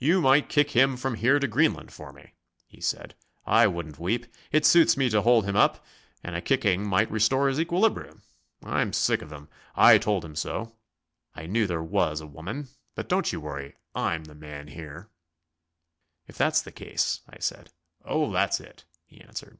"You 0.00 0.20
might 0.20 0.48
kick 0.48 0.72
him 0.72 0.96
from 0.96 1.14
here 1.14 1.38
to 1.38 1.46
Greenland 1.46 1.92
for 1.92 2.12
me," 2.12 2.34
he 2.66 2.80
said; 2.80 3.14
"I 3.46 3.68
wouldn't 3.68 4.00
weep. 4.00 4.26
It 4.50 4.66
suits 4.66 4.96
me 4.96 5.08
to 5.10 5.22
hold 5.22 5.44
him 5.44 5.54
up, 5.54 5.84
and 6.20 6.34
a 6.34 6.40
kicking 6.40 6.84
might 6.84 7.08
restore 7.12 7.46
his 7.46 7.60
equilibrium. 7.60 8.24
I'm 8.64 8.92
sick 8.92 9.22
of 9.22 9.30
him 9.30 9.48
I've 9.76 10.00
told 10.00 10.24
him 10.24 10.34
so. 10.34 10.74
I 11.32 11.46
knew 11.46 11.68
there 11.68 11.80
was 11.84 12.20
a 12.20 12.26
woman. 12.26 12.70
But 12.96 13.08
don't 13.08 13.32
you 13.32 13.40
worry; 13.40 13.76
I'm 13.94 14.24
the 14.24 14.34
man 14.34 14.66
here." 14.66 15.10
"If 16.26 16.36
that's 16.36 16.60
the 16.60 16.72
case..." 16.72 17.20
I 17.30 17.38
said. 17.38 17.70
"Oh, 18.04 18.32
that's 18.32 18.58
it," 18.58 18.82
he 19.06 19.20
answered. 19.20 19.58